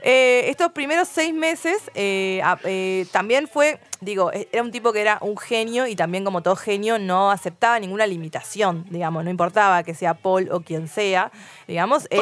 Eh, 0.02 0.44
estos 0.48 0.72
primeros 0.72 1.08
seis 1.08 1.34
meses 1.34 1.76
eh, 1.94 2.40
a- 2.42 2.58
eh, 2.64 3.06
también 3.12 3.48
fue, 3.48 3.78
digo, 4.00 4.32
eh, 4.32 4.48
era 4.50 4.62
un 4.62 4.70
tipo 4.72 4.92
que 4.94 5.00
era 5.02 5.18
un 5.20 5.36
genio 5.36 5.86
y 5.86 5.94
también 5.94 6.24
como 6.24 6.42
todo 6.42 6.56
genio 6.56 6.98
no 6.98 7.30
aceptaba 7.30 7.78
ninguna 7.80 8.06
limitación, 8.06 8.86
digamos, 8.88 9.22
no 9.24 9.30
importaba 9.30 9.82
que 9.82 9.94
sea 9.94 10.14
Paul 10.14 10.48
o 10.50 10.60
quien 10.60 10.88
sea, 10.88 11.32
digamos. 11.68 12.06
él- 12.10 12.20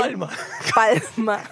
Palma. 0.74 1.42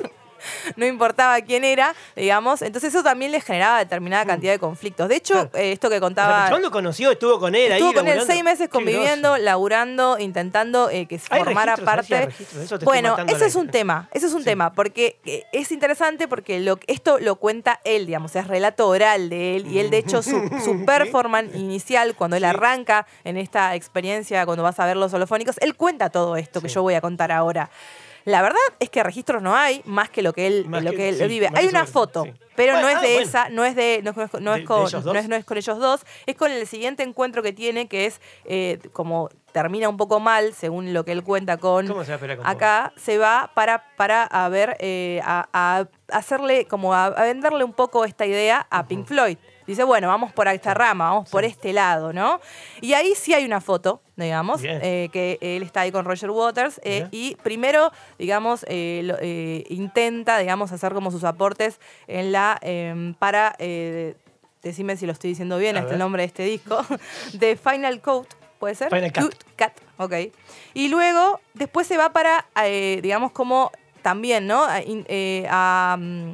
No 0.76 0.86
importaba 0.86 1.40
quién 1.40 1.64
era, 1.64 1.94
digamos. 2.16 2.62
Entonces 2.62 2.94
eso 2.94 3.02
también 3.02 3.32
le 3.32 3.40
generaba 3.40 3.78
determinada 3.78 4.24
cantidad 4.24 4.52
de 4.52 4.58
conflictos. 4.58 5.08
De 5.08 5.16
hecho, 5.16 5.34
Mm. 5.34 5.48
Claro. 5.48 5.64
eh, 5.64 5.72
esto 5.72 5.88
que 5.88 5.96
O 5.96 5.98
sea, 5.98 6.00
contaba... 6.00 6.42
el 6.42 6.48
chabón 6.48 6.62
lo 6.62 6.70
conoció, 6.70 7.10
estuvo 7.12 7.38
con 7.38 7.54
él 7.54 7.72
ahí. 7.72 7.78
Estuvo 7.80 7.94
con 7.94 8.08
él 8.08 8.20
seis 8.26 8.42
meses 8.44 8.68
conviviendo, 8.68 9.36
laburando, 9.38 10.18
intentando 10.18 10.90
eh, 10.90 11.06
que 11.06 11.18
se 11.18 11.26
¿Hay 11.30 11.42
formara 11.42 11.76
parte. 11.76 12.28
eso, 12.62 12.78
Bueno, 12.80 13.16
ese 13.28 13.46
es 13.46 13.54
un 13.54 13.68
tema, 13.68 14.08
ese 14.12 14.26
es 14.26 14.32
un 14.32 14.40
Sí. 14.40 14.46
tema, 14.46 14.72
porque 14.72 15.18
eh, 15.24 15.44
es 15.52 15.70
interesante 15.72 16.28
porque 16.28 16.60
lo, 16.60 16.78
esto 16.86 17.18
lo 17.18 17.36
cuenta 17.36 17.80
él, 17.84 18.06
digamos, 18.06 18.34
es 18.36 18.46
relato 18.46 18.88
oral 18.88 19.28
de 19.30 19.56
él, 19.56 19.66
y 19.66 19.78
él 19.78 19.90
de 19.90 19.98
hecho 19.98 20.22
su, 20.22 20.48
su 20.64 20.84
performance 20.86 21.54
inicial, 21.54 22.14
cuando 22.14 22.36
él 22.36 22.42
Sí. 22.42 22.46
arranca 22.48 23.06
en 23.24 23.36
esta 23.36 23.74
experiencia, 23.74 24.44
cuando 24.46 24.62
vas 24.62 24.78
a 24.80 24.86
ver 24.86 24.96
los 24.96 25.12
holofónicos, 25.14 25.56
él 25.60 25.76
cuenta 25.76 26.10
todo 26.10 26.36
esto 26.36 26.60
que 26.60 26.68
yo 26.68 26.82
voy 26.82 26.94
a 26.94 27.00
contar 27.00 27.30
ahora. 27.32 27.70
La 28.24 28.40
verdad 28.42 28.58
es 28.78 28.88
que 28.90 29.02
registros 29.02 29.42
no 29.42 29.56
hay, 29.56 29.82
más 29.84 30.08
que 30.10 30.22
lo 30.22 30.32
que 30.32 30.46
él, 30.46 30.66
Más 30.68 30.84
lo 30.84 30.90
que- 30.92 30.96
que 30.96 31.08
él 31.10 31.16
sí, 31.18 31.26
vive. 31.26 31.48
Hay 31.54 31.66
una 31.66 31.80
sobre- 31.80 31.92
foto, 31.92 32.24
sí. 32.24 32.32
pero 32.54 32.74
Bueno, 32.74 32.86
no 32.88 32.92
es 32.92 32.96
ah, 32.98 33.00
de 33.00 33.12
bueno. 33.14 33.28
esa, 33.28 33.48
no 33.48 33.64
es 33.64 33.74
de, 33.76 34.00
no, 34.04 34.10
es- 34.10 34.40
no 34.40 34.52
¿De- 34.52 34.56
es 34.58 34.62
de 34.62 34.64
con, 34.66 34.80
ellos 34.82 34.92
no 35.04 35.12
dos? 35.12 35.16
es- 35.16 35.28
no 35.28 35.36
es 35.36 35.44
con 35.44 35.56
ellos 35.56 35.78
dos, 35.78 36.06
es 36.26 36.36
con 36.36 36.50
el 36.52 36.66
siguiente 36.66 37.02
encuentro 37.02 37.42
que 37.42 37.52
tiene, 37.52 37.88
que 37.88 38.06
es 38.06 38.20
eh, 38.44 38.78
como 38.92 39.28
termina 39.52 39.88
un 39.88 39.96
poco 39.96 40.20
mal, 40.20 40.54
según 40.54 40.94
lo 40.94 41.04
que 41.04 41.12
él 41.12 41.22
cuenta 41.24 41.56
con 41.58 41.86
¿Cómo 41.86 42.04
se 42.04 42.16
va 42.16 42.32
a 42.32 42.36
con 42.36 42.46
acá, 42.46 42.92
se 42.96 43.18
va 43.18 43.50
para, 43.54 43.84
para 43.96 44.22
a 44.24 44.48
ver, 44.48 44.76
eh, 44.80 45.20
a, 45.24 45.48
a 45.52 45.88
hacerle, 46.16 46.66
como 46.66 46.94
a, 46.94 47.06
a 47.06 47.24
venderle 47.24 47.64
un 47.64 47.72
poco 47.74 48.04
esta 48.04 48.24
idea 48.24 48.66
a 48.70 48.86
Pink 48.86 49.06
Floyd. 49.06 49.36
Dice, 49.72 49.84
bueno, 49.84 50.08
vamos 50.08 50.32
por 50.32 50.46
esta 50.48 50.74
rama, 50.74 51.10
vamos 51.10 51.30
por 51.30 51.44
este 51.44 51.72
lado, 51.72 52.12
¿no? 52.12 52.40
Y 52.80 52.92
ahí 52.92 53.14
sí 53.16 53.32
hay 53.32 53.44
una 53.44 53.60
foto, 53.60 54.02
digamos, 54.16 54.60
eh, 54.64 55.08
que 55.12 55.38
él 55.40 55.62
está 55.62 55.80
ahí 55.80 55.90
con 55.92 56.04
Roger 56.04 56.30
Waters 56.30 56.80
eh, 56.84 57.06
y 57.10 57.36
primero, 57.36 57.90
digamos, 58.18 58.64
eh, 58.68 59.00
lo- 59.04 59.16
intenta, 59.74 60.36
digamos, 60.38 60.72
hacer 60.72 60.92
como 60.92 61.10
sus 61.10 61.24
aportes 61.24 61.80
en 62.06 62.32
la, 62.32 62.58
eh, 62.62 63.14
para, 63.18 63.56
decime 64.62 64.96
si 64.96 65.06
lo 65.06 65.12
estoy 65.12 65.30
diciendo 65.30 65.58
bien, 65.58 65.76
A 65.76 65.80
este 65.80 65.86
es 65.86 65.90
ver. 65.90 65.94
el 65.94 65.98
nombre 66.00 66.22
de 66.22 66.26
este 66.26 66.44
disco, 66.44 66.84
de 67.32 67.56
Final 67.56 68.00
Coat, 68.00 68.26
¿puede 68.58 68.74
ser? 68.74 68.88
Final 68.90 69.12
Cut. 69.12 69.34
Cut, 69.58 69.72
ok. 69.98 70.12
Y 70.74 70.88
luego, 70.88 71.40
después 71.54 71.86
se 71.86 71.96
va 71.96 72.10
para, 72.12 72.46
digamos, 73.00 73.32
como 73.32 73.70
también, 74.02 74.46
¿no? 74.46 74.64
A, 74.64 75.96
mm, 75.98 76.32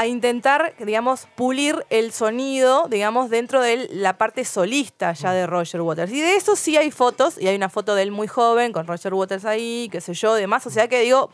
a 0.00 0.06
intentar, 0.06 0.74
digamos, 0.78 1.26
pulir 1.34 1.84
el 1.90 2.12
sonido, 2.12 2.86
digamos, 2.88 3.30
dentro 3.30 3.60
de 3.60 3.88
la 3.90 4.16
parte 4.16 4.44
solista 4.44 5.12
ya 5.12 5.32
de 5.32 5.44
Roger 5.46 5.80
Waters. 5.80 6.12
Y 6.12 6.20
de 6.20 6.36
eso 6.36 6.54
sí 6.54 6.76
hay 6.76 6.92
fotos, 6.92 7.36
y 7.36 7.48
hay 7.48 7.56
una 7.56 7.68
foto 7.68 7.96
de 7.96 8.02
él 8.04 8.12
muy 8.12 8.28
joven, 8.28 8.72
con 8.72 8.86
Roger 8.86 9.12
Waters 9.12 9.44
ahí, 9.44 9.88
qué 9.90 10.00
sé 10.00 10.14
yo, 10.14 10.34
demás. 10.34 10.64
O 10.66 10.70
sea 10.70 10.86
que 10.86 11.00
digo, 11.00 11.30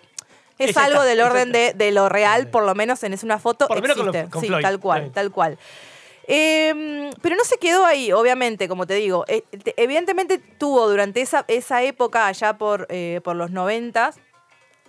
es 0.58 0.76
algo 0.78 1.02
del 1.02 1.20
orden 1.20 1.52
de, 1.52 1.74
de 1.74 1.92
lo 1.92 2.08
real, 2.08 2.48
por 2.48 2.64
lo 2.64 2.74
menos 2.74 3.02
en 3.02 3.12
es 3.12 3.22
una 3.22 3.38
foto. 3.38 3.68
Por 3.68 3.76
lo 3.76 3.82
menos 3.82 3.96
con 3.98 4.06
lo- 4.06 4.12
existe. 4.12 4.30
con 4.30 4.40
sí, 4.40 4.46
Floyd, 4.48 4.62
tal 4.62 4.80
cual, 4.80 5.12
tal 5.12 5.30
cual. 5.30 5.58
Eh, 6.26 7.10
pero 7.20 7.36
no 7.36 7.44
se 7.44 7.58
quedó 7.58 7.84
ahí, 7.84 8.12
obviamente, 8.12 8.66
como 8.66 8.86
te 8.86 8.94
digo. 8.94 9.26
Eh, 9.28 9.42
te- 9.62 9.74
evidentemente 9.76 10.38
tuvo 10.38 10.88
durante 10.88 11.20
esa, 11.20 11.44
esa 11.48 11.82
época, 11.82 12.26
allá 12.26 12.56
por, 12.56 12.86
eh, 12.88 13.20
por 13.22 13.36
los 13.36 13.50
noventas, 13.50 14.16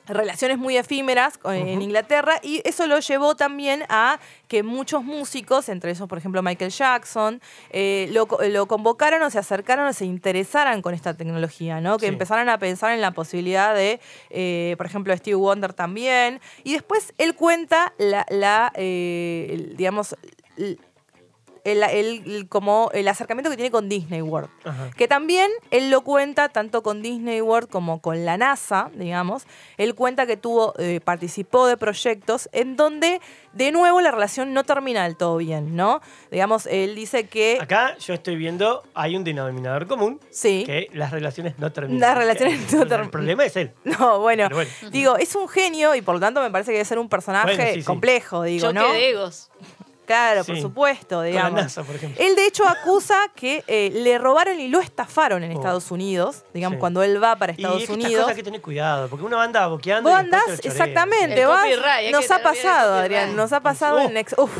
relaciones 0.07 0.57
muy 0.57 0.77
efímeras 0.77 1.37
con- 1.37 1.55
en 1.55 1.81
Inglaterra 1.81 2.39
y 2.43 2.61
eso 2.63 2.85
lo 2.87 2.99
llevó 2.99 3.35
también 3.35 3.83
a 3.89 4.19
que 4.47 4.61
muchos 4.63 5.03
músicos, 5.03 5.69
entre 5.69 5.91
esos 5.91 6.07
por 6.07 6.17
ejemplo 6.17 6.41
Michael 6.43 6.71
Jackson, 6.71 7.41
eh, 7.71 8.07
lo, 8.11 8.27
lo 8.49 8.67
convocaron 8.67 9.21
o 9.23 9.29
se 9.29 9.39
acercaron 9.39 9.87
o 9.87 9.93
se 9.93 10.05
interesaran 10.05 10.81
con 10.81 10.93
esta 10.93 11.13
tecnología, 11.15 11.81
¿no? 11.81 11.97
Que 11.97 12.05
Sí. 12.07 12.11
empezaran 12.13 12.49
a 12.49 12.57
pensar 12.59 12.91
en 12.91 13.01
la 13.01 13.11
posibilidad 13.11 13.73
de, 13.73 13.99
eh, 14.29 14.75
por 14.77 14.85
ejemplo, 14.85 15.15
Steve 15.17 15.35
Wonder 15.35 15.73
también. 15.73 16.39
Y 16.63 16.73
después 16.73 17.13
él 17.17 17.35
cuenta 17.35 17.93
la, 17.97 18.25
la, 18.29 18.71
eh, 18.75 19.73
digamos, 19.75 20.15
el- 21.65 21.83
el- 21.83 21.89
el- 21.89 22.31
el- 22.35 22.47
como 22.47 22.89
el 22.93 23.07
acercamiento 23.09 23.49
que 23.49 23.57
tiene 23.57 23.71
con 23.71 23.89
Disney 23.89 24.21
World. 24.21 24.49
Ajá. 24.63 24.91
Que 24.95 25.07
también 25.09 25.51
él 25.71 25.89
lo 25.89 26.01
cuenta 26.01 26.47
tanto 26.49 26.81
con 26.83 27.01
Disney 27.01 27.41
World 27.41 27.69
como 27.69 27.99
con 28.01 28.23
la 28.23 28.37
NASA, 28.37 28.89
digamos. 28.93 29.45
Él 29.77 29.95
cuenta 29.95 30.25
que 30.25 30.37
tuvo, 30.37 30.73
eh, 30.79 31.01
participó 31.03 31.67
de 31.67 31.75
proyectos 31.75 32.47
en 32.53 32.75
donde, 32.77 33.19
de 33.53 33.71
nuevo, 33.71 33.99
la 34.01 34.11
relación 34.11 34.53
no 34.53 34.63
termina 34.63 35.03
del 35.03 35.17
todo 35.17 35.37
bien, 35.37 35.75
¿no? 35.75 36.01
Digamos, 36.31 36.65
él 36.67 36.95
dice 36.95 37.27
que. 37.27 37.57
Acá 37.59 37.97
yo 37.97 38.13
estoy 38.13 38.35
viendo, 38.35 38.83
hay 38.93 39.15
un 39.15 39.23
denominador 39.23 39.87
común, 39.87 40.19
Sí. 40.29 40.63
que 40.65 40.89
las 40.93 41.11
relaciones 41.11 41.57
no 41.59 41.71
terminan. 41.71 41.99
Las 41.99 42.17
relaciones 42.17 42.59
no 42.73 42.83
El 42.83 42.87
terminan. 42.87 43.11
problema 43.11 43.45
es 43.45 43.55
él. 43.55 43.71
No, 44.05 44.19
bueno, 44.19 44.47
digo, 44.91 45.17
es 45.17 45.35
un 45.35 45.47
genio 45.47 45.95
y 45.95 46.01
por 46.01 46.15
lo 46.15 46.19
tanto 46.21 46.41
me 46.41 46.51
parece 46.51 46.71
que 46.71 46.77
debe 46.77 46.85
ser 46.85 46.99
un 46.99 47.09
personaje 47.09 47.55
Bueno, 47.55 47.73
sí, 47.73 47.79
sí. 47.81 47.85
complejo, 47.85 48.43
digo, 48.43 48.67
Choque 48.67 48.73
¿no? 48.79 48.91
de 48.93 49.09
egos. 49.09 49.49
Claro, 50.05 50.43
por 50.43 50.59
supuesto, 50.59 51.15
Con 51.17 51.23
la 51.25 51.29
digamos. 51.29 51.61
NASA, 51.63 51.83
por 51.83 51.95
ejemplo. 51.95 52.23
Él 52.23 52.35
de 52.35 52.45
hecho 52.45 52.67
acusa 52.67 53.15
que 53.35 53.63
eh, 53.67 53.89
le 53.93 54.17
robaron 54.17 54.59
y 54.59 54.67
lo 54.67 54.79
estafaron 54.79 55.43
en 55.43 55.51
Oh. 55.51 55.55
Estados 55.55 55.89
Unidos, 55.91 56.43
digamos, 56.53 56.75
Sí. 56.77 56.79
cuando 56.79 57.01
él 57.03 57.21
va 57.23 57.35
para 57.35 57.53
Y 57.53 57.55
Estados 57.57 57.81
es 57.81 57.87
que 57.87 57.93
Unidos. 57.93 58.13
cosas 58.15 58.29
hay 58.29 58.35
que 58.35 58.43
tener 58.43 58.61
cuidado, 58.61 59.07
porque 59.09 59.25
uno 59.25 59.39
anda 59.41 59.67
boqueando. 59.67 60.09
Vos 60.09 60.19
y 60.19 60.23
andás, 60.23 60.59
exactamente, 60.63 61.41
El 61.41 61.47
vas- 61.47 61.65
nos 62.11 62.29
ha 62.31 62.39
pasado. 62.43 62.95
Adrián, 62.95 63.35
nos 63.35 63.51
ha 63.53 63.59
pasado 63.61 63.97
Uh. 63.97 64.07
en 64.09 64.17
ex... 64.17 64.35
Uf, 64.37 64.51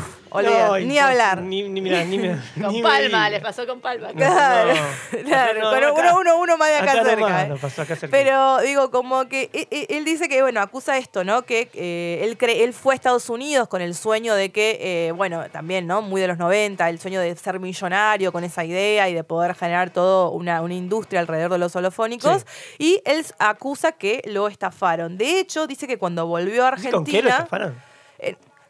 No, 0.42 0.78
ni 0.78 0.98
hablar. 0.98 1.42
Ni, 1.42 1.62
ni, 1.68 1.80
mirá, 1.80 2.04
ni 2.04 2.18
me- 2.18 2.36
Con 2.62 2.82
Palma, 2.82 3.30
les 3.30 3.40
pasó 3.42 3.66
con 3.66 3.80
Palma. 3.80 4.12
Claro, 4.12 4.72
No. 4.74 5.22
claro, 5.24 5.60
No, 5.60 5.68
acá- 5.70 5.92
uno, 5.92 6.20
uno, 6.20 6.38
uno 6.38 6.56
más 6.58 6.68
de 6.68 6.76
acá, 6.76 6.92
acá 6.92 7.04
cerca. 7.04 7.20
nomás, 7.20 7.44
¿eh? 7.50 7.54
pasó 7.60 7.82
acá. 7.82 7.96
Pero 8.10 8.58
digo, 8.60 8.90
como 8.90 9.28
que 9.28 9.50
e- 9.52 9.68
e- 9.70 9.96
él 9.96 10.04
dice 10.04 10.28
que, 10.28 10.42
bueno, 10.42 10.60
acusa 10.60 10.96
esto, 10.98 11.24
¿no? 11.24 11.42
Que 11.42 11.68
eh, 11.74 12.20
él, 12.22 12.36
cree, 12.36 12.64
él 12.64 12.72
fue 12.72 12.94
a 12.94 12.96
Estados 12.96 13.28
Unidos 13.30 13.68
con 13.68 13.80
el 13.82 13.94
sueño 13.94 14.34
de 14.34 14.50
que, 14.50 14.78
eh, 14.80 15.12
bueno, 15.12 15.44
también, 15.50 15.86
¿no? 15.86 16.02
Muy 16.02 16.20
de 16.20 16.28
los 16.28 16.38
90, 16.38 16.88
el 16.88 16.98
sueño 16.98 17.20
de 17.20 17.34
ser 17.36 17.60
millonario 17.60 18.32
con 18.32 18.44
esa 18.44 18.64
idea 18.64 19.08
y 19.08 19.14
de 19.14 19.24
poder 19.24 19.54
generar 19.54 19.90
toda 19.90 20.28
una, 20.30 20.62
una 20.62 20.74
industria 20.74 21.20
alrededor 21.20 21.52
de 21.52 21.58
los 21.58 21.74
holofónicos. 21.76 22.44
Y 22.78 23.00
él 23.04 23.24
acusa 23.38 23.92
que 23.92 24.22
lo 24.26 24.48
estafaron. 24.48 25.16
De 25.18 25.38
hecho, 25.40 25.66
dice 25.66 25.86
que 25.86 25.98
cuando 25.98 26.26
volvió 26.26 26.66
a 26.66 26.76
¿Sí, 26.78 26.90
¿Con 26.90 27.04
qué 27.04 27.22
lo 27.22 27.28
Argentina... 27.30 27.30
estafaron? 27.30 27.80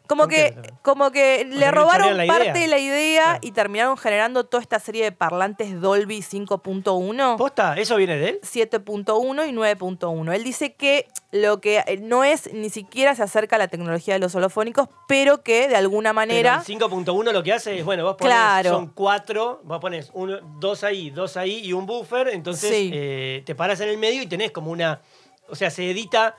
Como 0.07 0.23
¿Con 0.23 0.29
que, 0.29 0.73
como 0.81 1.11
que 1.11 1.45
le 1.45 1.69
robaron 1.71 2.15
parte 2.27 2.43
idea. 2.45 2.53
de 2.53 2.67
la 2.67 2.77
idea 2.79 3.23
Claro. 3.23 3.39
y 3.41 3.51
terminaron 3.51 3.97
generando 3.97 4.45
toda 4.45 4.61
esta 4.61 4.79
serie 4.79 5.03
de 5.03 5.11
parlantes 5.11 5.79
Dolby 5.81 6.21
5.1. 6.21 7.37
¿Posta? 7.37 7.75
¿Eso 7.77 7.95
viene 7.97 8.17
de 8.17 8.29
él? 8.29 8.39
7.1 8.41 9.47
y 9.47 9.51
9.1. 9.51 10.33
Él 10.33 10.43
dice 10.43 10.73
que 10.75 11.07
lo 11.31 11.59
que 11.61 11.83
eh, 11.85 11.97
no 12.01 12.23
es 12.23 12.51
ni 12.53 12.69
siquiera 12.69 13.15
se 13.15 13.23
acerca 13.23 13.57
a 13.57 13.59
la 13.59 13.67
tecnología 13.67 14.13
de 14.13 14.19
los 14.19 14.33
holofónicos, 14.35 14.87
pero 15.07 15.43
que 15.43 15.67
de 15.67 15.75
alguna 15.75 16.13
manera. 16.13 16.63
Pero 16.65 16.87
el 16.87 17.05
5.1 17.05 17.31
lo 17.33 17.43
que 17.43 17.53
hace 17.53 17.77
es, 17.79 17.85
bueno, 17.85 18.03
vos 18.03 18.15
pones, 18.15 18.33
Claro. 18.33 18.69
son 18.71 18.87
cuatro, 18.87 19.61
vos 19.63 19.79
pones 19.79 20.09
uno, 20.13 20.37
dos 20.59 20.83
ahí, 20.83 21.09
dos 21.09 21.35
ahí 21.37 21.59
y 21.65 21.73
un 21.73 21.85
buffer, 21.85 22.29
entonces 22.29 22.69
Sí. 22.69 22.91
eh, 22.93 23.43
te 23.45 23.55
paras 23.55 23.79
en 23.81 23.89
el 23.89 23.97
medio 23.97 24.21
y 24.21 24.27
tenés 24.27 24.51
como 24.51 24.71
una, 24.71 25.01
o 25.49 25.55
sea, 25.55 25.69
se 25.69 25.89
edita 25.91 26.35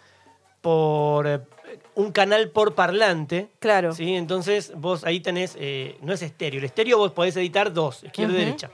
por 0.60 1.26
un 1.98 2.12
canal 2.12 2.50
por 2.50 2.74
parlante. 2.76 3.48
Claro. 3.58 3.92
¿sí? 3.92 4.14
Entonces 4.14 4.72
vos 4.76 5.02
ahí 5.04 5.18
tenés, 5.18 5.56
eh, 5.58 5.96
no 6.00 6.12
es 6.12 6.22
estéreo, 6.22 6.58
el 6.60 6.64
estéreo 6.64 6.96
vos 6.96 7.10
podés 7.10 7.36
editar 7.36 7.72
dos, 7.72 8.04
izquierda 8.04 8.34
y 8.34 8.36
derecha. 8.44 8.70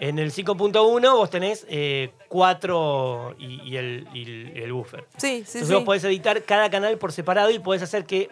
En 0.00 0.18
el 0.18 0.32
5.1 0.32 1.12
vos 1.14 1.30
tenés 1.30 1.64
eh, 1.70 2.10
cuatro 2.28 3.34
y, 3.38 3.62
y 3.62 3.76
el, 3.76 4.06
y 4.12 4.60
el- 4.60 4.72
buffer. 4.72 5.04
Sí, 5.16 5.44
sí, 5.46 5.58
Entonces 5.58 5.68
sí. 5.68 5.74
vos 5.74 5.84
podés 5.84 6.04
editar 6.04 6.42
cada 6.42 6.68
canal 6.68 6.98
por 6.98 7.12
separado 7.12 7.50
y 7.50 7.58
podés 7.60 7.82
hacer 7.82 8.04
que 8.04 8.28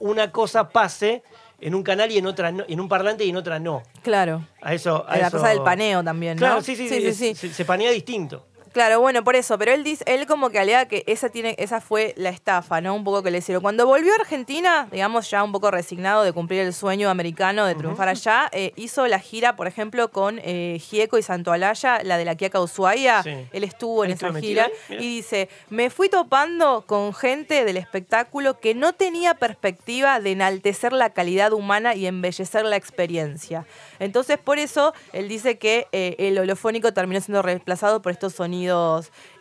una 0.00 0.32
cosa 0.32 0.70
pase 0.70 1.22
en 1.60 1.74
un 1.74 1.82
canal 1.82 2.10
y 2.10 2.16
en 2.18 2.26
otra 2.26 2.50
no, 2.52 2.64
en 2.66 2.80
un 2.80 2.88
parlante 2.88 3.24
y 3.24 3.28
en 3.30 3.36
otra 3.36 3.58
no. 3.60 3.82
Claro. 4.02 4.46
A 4.62 4.72
eso, 4.74 5.04
a 5.06 5.18
la 5.18 5.28
eso- 5.28 5.36
cosa 5.36 5.50
del 5.50 5.62
paneo 5.62 6.02
también, 6.02 6.36
¿no? 6.36 6.40
Claro, 6.40 6.62
sí, 6.62 6.74
sí, 6.74 6.88
sí, 6.88 7.00
sí, 7.00 7.06
es- 7.06 7.16
sí. 7.16 7.34
Se, 7.34 7.52
se 7.52 7.64
panea 7.64 7.90
distinto. 7.90 8.46
Claro, 8.74 9.00
bueno, 9.00 9.22
por 9.22 9.36
eso, 9.36 9.56
pero 9.56 9.70
él 9.70 9.84
dice, 9.84 10.02
él 10.08 10.26
como 10.26 10.50
que 10.50 10.58
alega 10.58 10.86
que 10.86 11.04
esa 11.06 11.28
tiene, 11.28 11.54
esa 11.58 11.80
fue 11.80 12.12
la 12.16 12.30
estafa, 12.30 12.80
¿no? 12.80 12.96
Un 12.96 13.04
poco 13.04 13.22
que 13.22 13.30
le 13.30 13.38
hicieron. 13.38 13.62
Cuando 13.62 13.86
volvió 13.86 14.10
a 14.12 14.16
Argentina, 14.16 14.88
digamos 14.90 15.30
ya 15.30 15.44
un 15.44 15.52
poco 15.52 15.70
resignado 15.70 16.24
de 16.24 16.32
cumplir 16.32 16.62
el 16.62 16.74
sueño 16.74 17.08
americano 17.08 17.66
de 17.66 17.76
triunfar 17.76 18.08
allá, 18.08 18.48
eh, 18.50 18.72
hizo 18.74 19.06
la 19.06 19.20
gira, 19.20 19.54
por 19.54 19.68
ejemplo, 19.68 20.10
con 20.10 20.40
eh, 20.42 20.80
Gieco 20.80 21.18
y 21.18 21.22
Santo 21.22 21.52
Alaya, 21.52 22.02
la 22.02 22.18
de 22.18 22.24
la 22.24 22.34
Quiaca 22.34 22.60
Ushuaia. 22.60 23.22
Sí. 23.22 23.46
Él 23.52 23.62
estuvo 23.62 24.04
en 24.04 24.10
esa 24.10 24.34
gira 24.34 24.68
ahí, 24.88 24.96
y 24.96 25.16
dice, 25.18 25.48
me 25.70 25.88
fui 25.88 26.08
topando 26.08 26.82
con 26.84 27.14
gente 27.14 27.64
del 27.64 27.76
espectáculo 27.76 28.58
que 28.58 28.74
no 28.74 28.92
tenía 28.92 29.34
perspectiva 29.34 30.18
de 30.18 30.32
enaltecer 30.32 30.92
la 30.92 31.10
calidad 31.10 31.52
humana 31.52 31.94
y 31.94 32.06
embellecer 32.06 32.64
la 32.64 32.74
experiencia. 32.74 33.66
Entonces, 34.00 34.36
por 34.36 34.58
eso, 34.58 34.94
él 35.12 35.28
dice 35.28 35.58
que 35.58 35.86
eh, 35.92 36.16
el 36.18 36.36
holofónico 36.40 36.92
terminó 36.92 37.20
siendo 37.20 37.40
reemplazado 37.40 38.02
por 38.02 38.10
estos 38.10 38.32
sonidos 38.32 38.63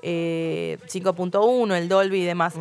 eh, 0.01 0.77
5.1, 0.87 1.75
el 1.75 1.87
Dolby 1.89 2.21
y 2.21 2.25
demás. 2.25 2.53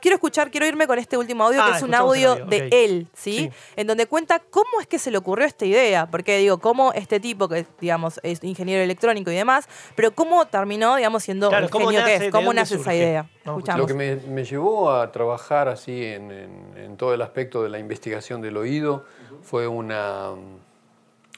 Quiero 0.00 0.14
escuchar, 0.16 0.50
quiero 0.50 0.66
irme 0.66 0.86
con 0.88 0.98
este 0.98 1.16
último 1.16 1.44
audio, 1.44 1.60
Ah, 1.62 1.70
que 1.70 1.76
es 1.76 1.82
un 1.82 1.94
audio 1.94 2.32
audio, 2.32 2.46
de 2.46 2.68
él, 2.72 3.06
¿sí? 3.14 3.36
Sí. 3.38 3.50
En 3.76 3.86
donde 3.86 4.06
cuenta 4.06 4.40
cómo 4.50 4.80
es 4.80 4.86
que 4.88 4.98
se 4.98 5.10
le 5.12 5.18
ocurrió 5.18 5.46
esta 5.46 5.64
idea. 5.66 6.08
Porque, 6.10 6.38
digo, 6.38 6.58
cómo 6.58 6.92
este 6.94 7.20
tipo, 7.20 7.46
que 7.48 7.66
digamos 7.80 8.18
es 8.24 8.42
ingeniero 8.42 8.82
electrónico 8.82 9.30
y 9.30 9.34
demás, 9.36 9.68
pero 9.94 10.10
cómo 10.12 10.44
terminó, 10.46 10.96
digamos, 10.96 11.22
siendo 11.22 11.50
Claro, 11.50 11.66
el 11.66 11.70
¿cómo 11.70 11.86
genio 11.88 12.00
que 12.00 12.04
nace? 12.04 12.14
es, 12.14 12.20
¿De 12.22 12.30
cómo 12.30 12.52
nace 12.54 12.74
esa 12.76 12.94
idea. 12.94 13.28
Lo 13.76 13.86
que 13.86 13.94
me, 13.94 14.16
me 14.16 14.44
llevó 14.44 14.90
a 14.92 15.12
trabajar 15.12 15.68
así 15.68 16.04
en, 16.04 16.30
en- 16.32 16.72
en 16.78 16.96
todo 16.96 17.14
el 17.14 17.22
aspecto 17.22 17.62
de 17.62 17.68
la 17.68 17.78
investigación 17.78 18.40
del 18.40 18.56
oído 18.56 19.04
fue 19.42 19.68
una, 19.68 20.30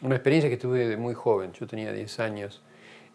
una 0.00 0.14
experiencia 0.14 0.48
que 0.48 0.56
tuve 0.56 0.86
de 0.88 0.96
muy 0.96 1.12
joven. 1.14 1.52
Yo 1.52 1.66
tenía 1.66 1.92
10 1.92 2.20
años 2.20 2.62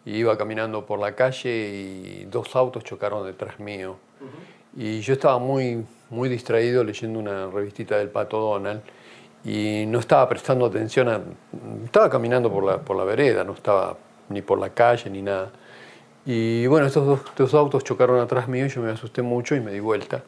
y 0.04 0.16
iba 0.16 0.36
caminando 0.36 0.86
por 0.86 0.98
la 0.98 1.14
calle 1.14 1.50
y 1.50 2.24
dos 2.30 2.54
autos 2.56 2.84
chocaron 2.84 3.26
detrás 3.26 3.60
mío. 3.60 3.96
Y 4.76 5.00
yo 5.00 5.12
estaba 5.14 5.38
muy, 5.38 5.84
muy 6.10 6.28
distraído 6.28 6.84
leyendo 6.84 7.18
una 7.18 7.48
revistita 7.48 7.98
del 7.98 8.08
Pato 8.08 8.38
Donald 8.38 8.82
y 9.44 9.84
no 9.86 9.98
estaba 9.98 10.28
prestando 10.28 10.66
atención 10.66 11.08
a... 11.08 11.20
Estaba 11.84 12.08
caminando 12.08 12.52
por 12.52 12.64
la, 12.64 12.78
por 12.78 12.96
la 12.96 13.04
vereda, 13.04 13.44
no 13.44 13.52
estaba 13.52 13.96
ni 14.28 14.42
por 14.42 14.58
la 14.58 14.70
calle 14.70 15.10
ni 15.10 15.22
nada. 15.22 15.50
Y 16.24 16.66
bueno, 16.66 16.86
estos 16.86 17.06
dos, 17.06 17.20
estos 17.26 17.54
autos 17.54 17.82
chocaron 17.82 18.20
atrás 18.20 18.46
mío 18.48 18.66
y 18.66 18.68
yo 18.68 18.82
me 18.82 18.90
asusté 18.90 19.22
mucho 19.22 19.54
y 19.54 19.60
me 19.60 19.72
di 19.72 19.80
vuelta. 19.80 20.22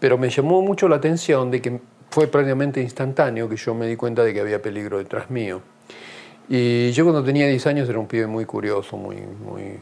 Pero 0.00 0.16
me 0.16 0.30
llamó 0.30 0.62
mucho 0.62 0.88
la 0.88 0.96
atención 0.96 1.50
de 1.50 1.60
que 1.60 1.80
fue 2.10 2.26
prácticamente 2.26 2.80
instantáneo 2.80 3.48
que 3.48 3.56
yo 3.56 3.74
me 3.74 3.86
di 3.86 3.96
cuenta 3.96 4.22
de 4.24 4.34
que 4.34 4.40
había 4.40 4.60
peligro 4.60 4.98
detrás 4.98 5.30
mío. 5.30 5.60
Y 6.48 6.90
yo 6.92 7.04
cuando 7.04 7.22
tenía 7.24 7.46
10 7.46 7.66
años 7.66 7.88
era 7.88 7.98
un 7.98 8.06
pibe 8.06 8.26
muy 8.26 8.44
curioso, 8.44 8.96
muy, 8.96 9.16
muy, 9.16 9.78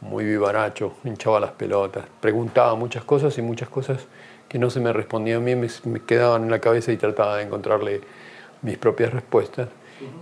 muy 0.00 0.24
vivaracho, 0.24 0.94
hinchaba 1.04 1.40
las 1.40 1.52
pelotas, 1.52 2.04
preguntaba 2.20 2.74
muchas 2.74 3.04
cosas 3.04 3.36
y 3.38 3.42
muchas 3.42 3.68
cosas 3.68 4.06
que 4.48 4.58
no 4.58 4.70
se 4.70 4.80
me 4.80 4.92
respondían 4.92 5.44
bien 5.44 5.60
me, 5.60 5.68
me 5.84 6.00
quedaban 6.00 6.44
en 6.44 6.50
la 6.50 6.60
cabeza 6.60 6.92
y 6.92 6.96
trataba 6.96 7.36
de 7.36 7.44
encontrarle 7.44 8.02
mis 8.62 8.78
propias 8.78 9.12
respuestas. 9.12 9.68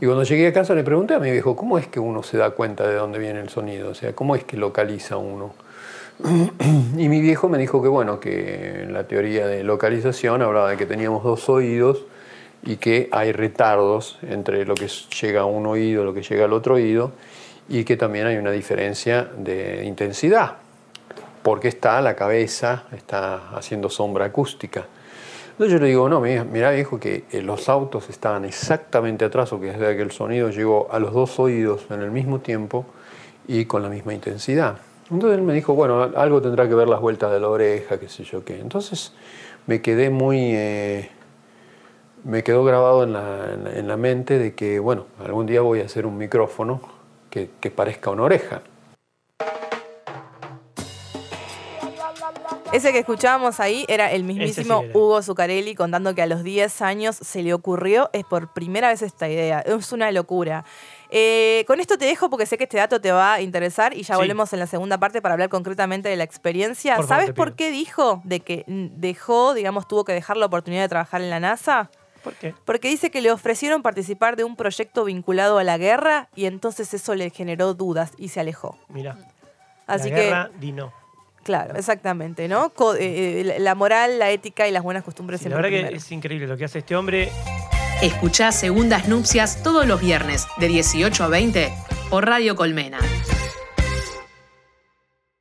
Y 0.00 0.06
cuando 0.06 0.22
llegué 0.24 0.46
a 0.48 0.52
casa 0.52 0.74
le 0.74 0.84
pregunté 0.84 1.14
a 1.14 1.18
mi 1.18 1.30
viejo, 1.30 1.56
¿cómo 1.56 1.78
es 1.78 1.86
que 1.86 1.98
uno 2.00 2.22
se 2.22 2.36
da 2.36 2.50
cuenta 2.50 2.86
de 2.86 2.94
dónde 2.94 3.18
viene 3.18 3.40
el 3.40 3.48
sonido? 3.48 3.90
O 3.90 3.94
sea, 3.94 4.14
¿cómo 4.14 4.36
es 4.36 4.44
que 4.44 4.56
localiza 4.56 5.16
uno? 5.16 5.54
Y 6.96 7.08
mi 7.08 7.20
viejo 7.20 7.48
me 7.48 7.58
dijo 7.58 7.82
que, 7.82 7.88
bueno, 7.88 8.20
que 8.20 8.86
la 8.88 9.08
teoría 9.08 9.46
de 9.46 9.64
localización 9.64 10.42
hablaba 10.42 10.70
de 10.70 10.76
que 10.76 10.86
teníamos 10.86 11.24
dos 11.24 11.48
oídos 11.48 12.04
y 12.62 12.76
que 12.76 13.08
hay 13.10 13.32
retardos 13.32 14.18
entre 14.22 14.64
lo 14.64 14.74
que 14.74 14.88
llega 15.20 15.42
a 15.42 15.44
un 15.44 15.66
oído 15.66 16.04
lo 16.04 16.14
que 16.14 16.22
llega 16.22 16.44
al 16.44 16.52
otro 16.52 16.74
oído 16.74 17.12
y 17.68 17.84
que 17.84 17.96
también 17.96 18.26
hay 18.26 18.36
una 18.36 18.50
diferencia 18.50 19.28
de 19.36 19.84
intensidad, 19.84 20.56
porque 21.42 21.68
está 21.68 22.00
la 22.00 22.14
cabeza, 22.14 22.84
está 22.92 23.56
haciendo 23.56 23.88
sombra 23.88 24.26
acústica. 24.26 24.86
Entonces 25.52 25.72
yo 25.72 25.78
le 25.78 25.88
digo, 25.88 26.08
no, 26.08 26.20
mira, 26.20 26.44
mira 26.44 26.70
viejo, 26.70 26.98
que 26.98 27.24
eh, 27.30 27.40
los 27.40 27.68
autos 27.68 28.10
estaban 28.10 28.44
exactamente 28.44 29.24
atrás, 29.24 29.52
o 29.52 29.60
que 29.60 29.66
desde 29.66 29.96
que 29.96 30.02
el 30.02 30.10
sonido 30.10 30.50
llegó 30.50 30.88
a 30.90 30.98
los 30.98 31.12
dos 31.12 31.38
oídos 31.38 31.86
en 31.90 32.02
el 32.02 32.10
mismo 32.10 32.40
tiempo 32.40 32.84
y 33.46 33.64
con 33.64 33.82
la 33.82 33.88
misma 33.88 34.12
intensidad. 34.12 34.78
Entonces 35.10 35.38
él 35.38 35.44
me 35.44 35.54
dijo, 35.54 35.74
bueno, 35.74 36.10
algo 36.16 36.42
tendrá 36.42 36.68
que 36.68 36.74
ver 36.74 36.88
las 36.88 37.00
vueltas 37.00 37.30
de 37.30 37.40
la 37.40 37.48
oreja, 37.48 37.98
qué 37.98 38.08
sé 38.08 38.24
yo 38.24 38.44
qué. 38.44 38.58
Entonces 38.58 39.12
me 39.66 39.80
quedé 39.80 40.10
muy... 40.10 40.38
eh, 40.54 41.10
me 42.24 42.42
quedó 42.44 42.64
grabado 42.64 43.02
en 43.04 43.12
la, 43.12 43.52
en 43.52 43.64
la- 43.64 43.72
en 43.72 43.88
la 43.88 43.96
mente 43.96 44.38
de 44.38 44.54
que, 44.54 44.78
bueno, 44.78 45.06
algún 45.24 45.46
día 45.46 45.60
voy 45.60 45.80
a 45.80 45.84
hacer 45.86 46.06
un 46.06 46.16
micrófono 46.18 46.80
que, 47.30 47.50
que 47.60 47.70
parezca 47.70 48.10
una 48.10 48.22
oreja. 48.24 48.62
Ese 52.72 52.90
que 52.90 53.00
escuchábamos 53.00 53.60
ahí 53.60 53.84
era 53.86 54.10
el 54.12 54.24
mismísimo 54.24 54.78
sí 54.80 54.84
era. 54.86 54.98
Hugo 54.98 55.20
Zuccarelli 55.22 55.74
contando 55.74 56.14
que 56.14 56.22
a 56.22 56.26
los 56.26 56.42
10 56.42 56.80
años 56.80 57.16
se 57.16 57.42
le 57.42 57.52
ocurrió, 57.52 58.08
es 58.14 58.24
por 58.24 58.54
primera 58.54 58.88
vez 58.88 59.02
esta 59.02 59.28
idea, 59.28 59.60
es 59.60 59.92
una 59.92 60.10
locura. 60.10 60.64
Eh, 61.10 61.64
con 61.66 61.80
esto 61.80 61.98
te 61.98 62.06
dejo 62.06 62.30
porque 62.30 62.46
sé 62.46 62.56
que 62.56 62.64
este 62.64 62.78
dato 62.78 62.98
te 62.98 63.12
va 63.12 63.34
a 63.34 63.40
interesar 63.42 63.92
y 63.94 64.04
ya 64.04 64.14
Sí. 64.14 64.20
volvemos 64.20 64.50
en 64.54 64.58
la 64.60 64.66
segunda 64.66 64.96
parte 64.96 65.20
para 65.20 65.34
hablar 65.34 65.50
concretamente 65.50 66.08
de 66.08 66.16
la 66.16 66.24
experiencia. 66.24 66.96
Por 66.96 67.06
favor, 67.06 67.22
¿Sabes 67.24 67.34
por 67.36 67.54
qué 67.56 67.70
dijo 67.70 68.22
de 68.24 68.40
que 68.40 68.64
mm, 68.66 68.86
dejó, 69.00 69.52
digamos, 69.52 69.86
tuvo 69.86 70.04
que 70.06 70.14
dejar 70.14 70.38
la 70.38 70.46
oportunidad 70.46 70.80
de 70.82 70.88
trabajar 70.88 71.20
en 71.20 71.28
la 71.28 71.40
NASA? 71.40 71.90
¿Por 72.22 72.34
qué? 72.34 72.54
Porque 72.64 72.88
dice 72.88 73.10
que 73.10 73.20
le 73.20 73.30
ofrecieron 73.32 73.82
participar 73.82 74.36
de 74.36 74.44
un 74.44 74.56
proyecto 74.56 75.04
vinculado 75.04 75.58
a 75.58 75.64
la 75.64 75.76
guerra 75.78 76.28
y 76.36 76.46
entonces 76.46 76.92
eso 76.94 77.14
le 77.14 77.30
generó 77.30 77.74
dudas 77.74 78.12
y 78.18 78.28
se 78.28 78.40
alejó. 78.40 78.78
Mira. 78.88 79.16
Así 79.86 80.10
la 80.10 80.16
que 80.16 80.22
guerra, 80.22 80.50
di 80.58 80.72
no. 80.72 80.92
Claro, 81.42 81.74
exactamente, 81.76 82.46
¿no? 82.46 82.70
Co- 82.70 82.94
eh, 82.94 83.40
eh, 83.40 83.56
la 83.58 83.74
moral, 83.74 84.20
la 84.20 84.30
ética 84.30 84.68
y 84.68 84.70
las 84.70 84.84
buenas 84.84 85.02
costumbres 85.02 85.40
Sí, 85.40 85.48
la 85.48 85.56
verdad 85.56 85.70
que 85.70 85.76
primero. 85.78 85.96
es 85.96 86.12
increíble 86.12 86.46
lo 86.46 86.56
que 86.56 86.64
hace 86.66 86.78
este 86.78 86.94
hombre. 86.94 87.30
Escuchá 88.00 88.52
Segundas 88.52 89.08
Nupcias 89.08 89.62
todos 89.62 89.84
los 89.86 90.00
viernes 90.00 90.46
de 90.58 90.68
18 90.68 91.24
a 91.24 91.28
20 91.28 91.72
por 92.10 92.26
Radio 92.26 92.54
Colmena. 92.54 92.98